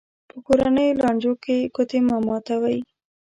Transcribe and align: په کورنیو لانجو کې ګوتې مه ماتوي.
په 0.29 0.37
کورنیو 0.45 0.97
لانجو 1.01 1.33
کې 1.43 1.57
ګوتې 1.75 1.99
مه 2.07 2.17
ماتوي. 2.27 2.77